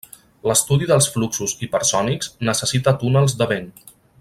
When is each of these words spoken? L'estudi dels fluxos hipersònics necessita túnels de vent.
L'estudi 0.51 0.87
dels 0.91 1.09
fluxos 1.17 1.53
hipersònics 1.67 2.33
necessita 2.51 2.95
túnels 3.05 3.37
de 3.43 3.49
vent. 3.55 3.71